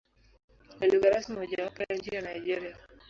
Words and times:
Ni 0.79 0.87
lugha 0.87 1.09
rasmi 1.09 1.35
mojawapo 1.37 1.83
ya 1.89 1.95
nchi 1.95 2.15
ya 2.15 2.21
Nigeria. 2.21 2.77